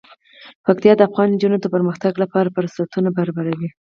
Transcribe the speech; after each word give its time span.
پکتیا 0.65 0.93
د 0.97 1.01
افغان 1.07 1.27
نجونو 1.33 1.57
د 1.61 1.65
پرمختګ 1.75 2.13
لپاره 2.23 2.53
فرصتونه 2.55 3.09
برابروي. 3.17 3.69